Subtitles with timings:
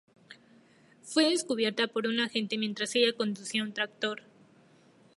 [1.03, 4.23] Fue descubierta por un agente mientras ella conducía un tractor.